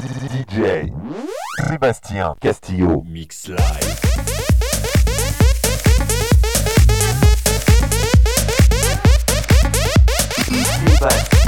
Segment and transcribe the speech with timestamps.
[0.00, 0.90] DJ
[1.68, 3.04] Sébastien Castillo.
[3.06, 3.58] Mix Live.
[10.98, 11.39] Sébastien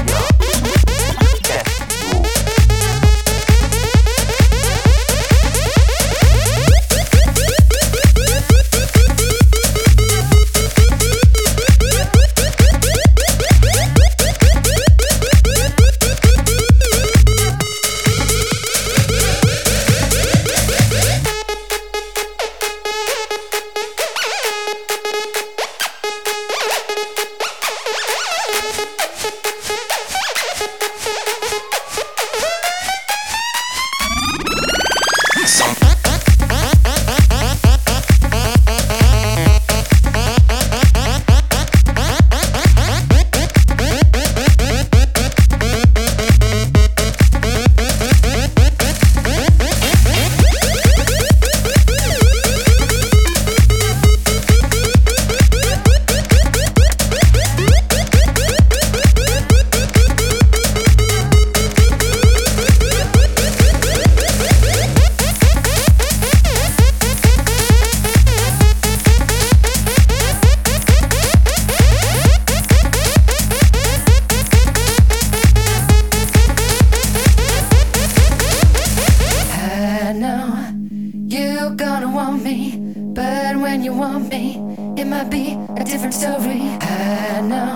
[82.53, 84.57] me, but when you want me,
[85.01, 86.61] it might be a different story.
[86.81, 87.75] I know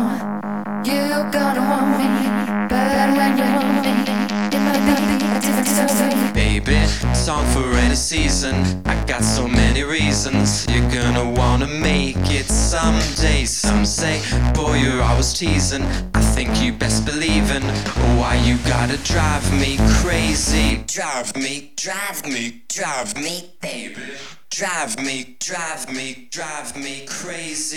[0.85, 2.11] you're gonna want me,
[2.69, 3.95] but when you want me,
[4.57, 4.97] it might be
[5.37, 6.33] a different story.
[6.33, 6.79] Baby,
[7.15, 8.55] song for any season.
[8.85, 10.67] I got so many reasons.
[10.69, 13.45] You're gonna wanna make it someday.
[13.45, 14.21] Some say,
[14.55, 15.85] boy, you're always teasing.
[16.15, 17.67] I think you best believin'.
[18.19, 20.85] Why you gotta drive me crazy?
[20.87, 24.03] Drive me, drive me, drive me, baby.
[24.51, 27.77] Drive me, drive me, drive me crazy.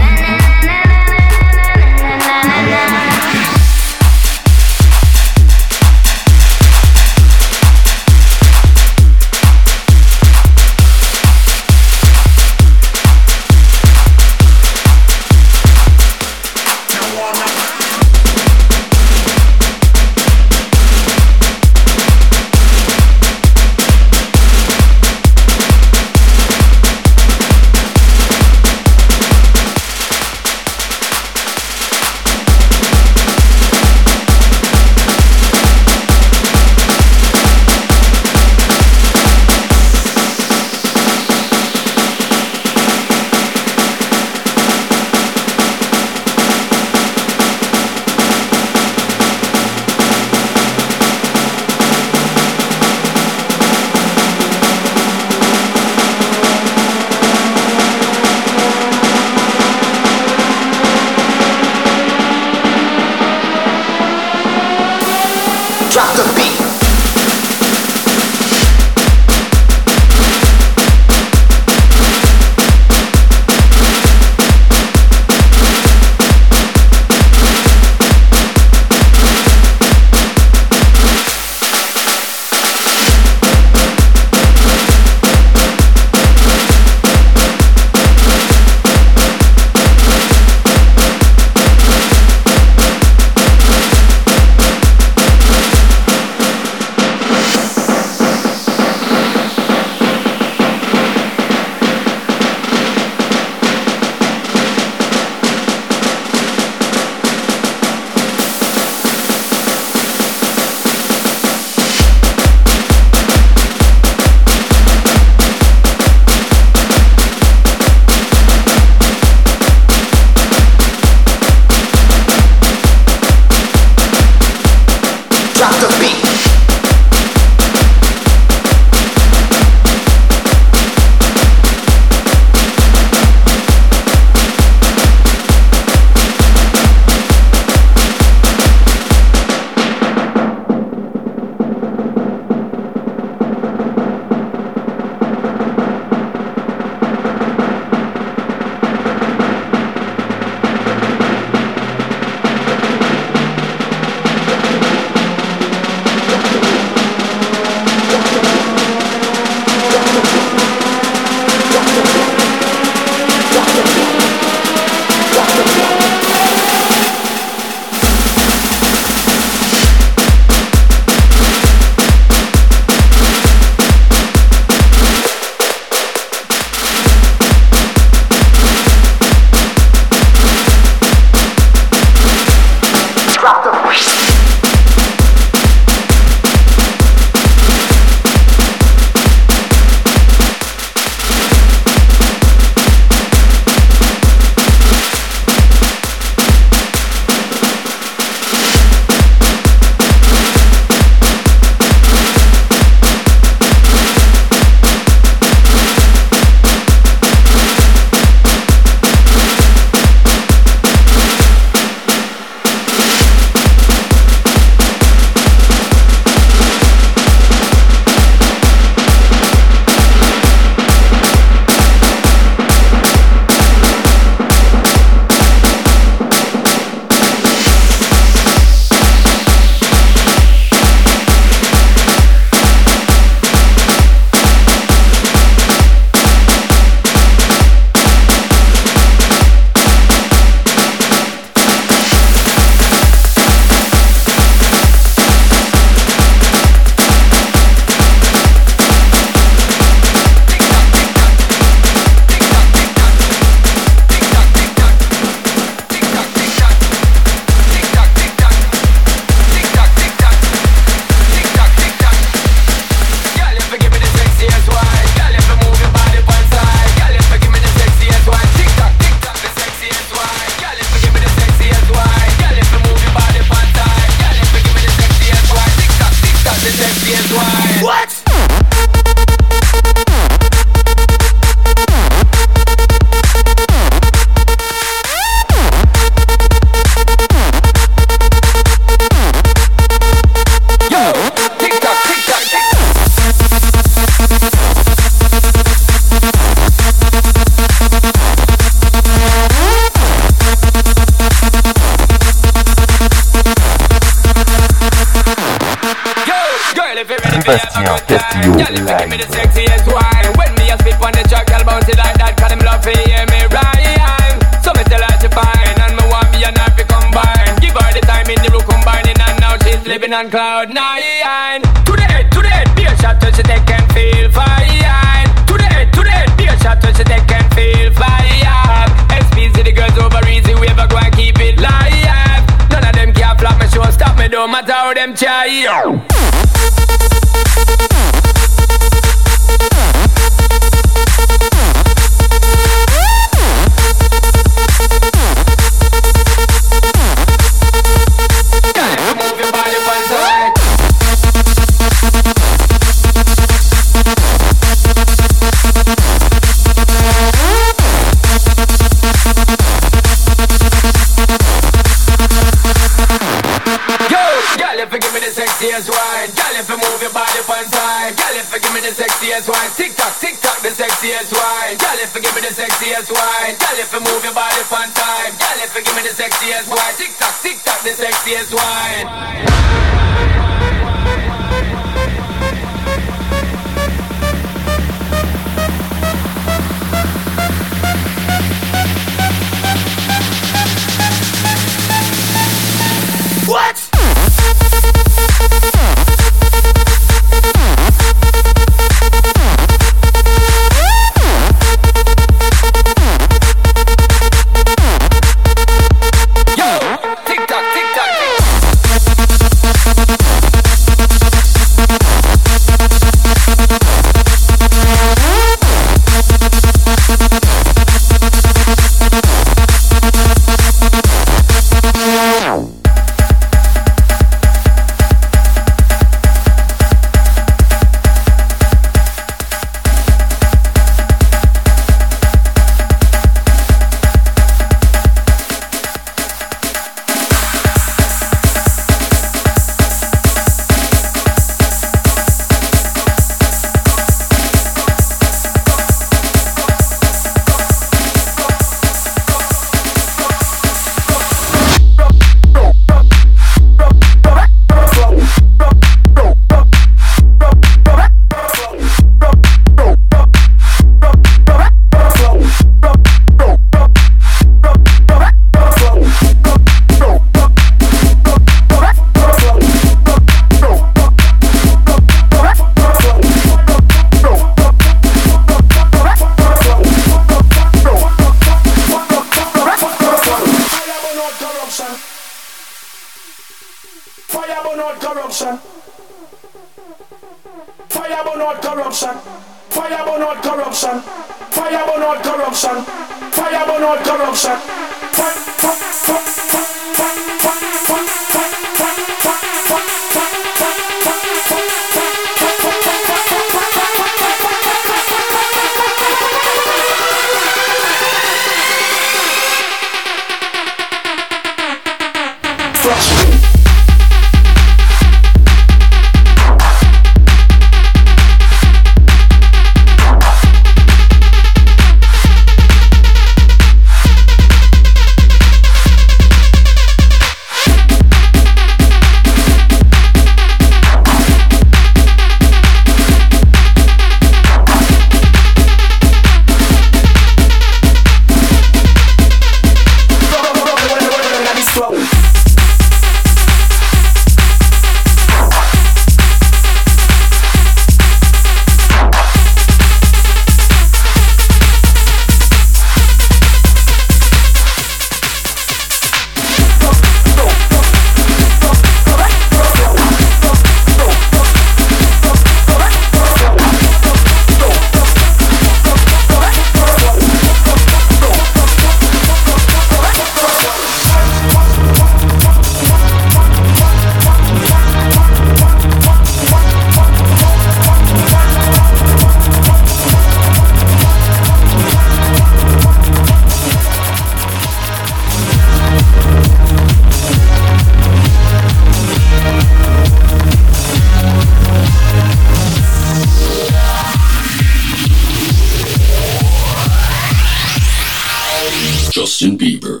[599.22, 600.00] Justin Bieber.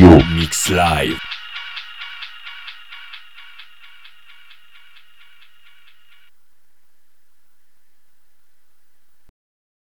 [0.00, 0.29] DJ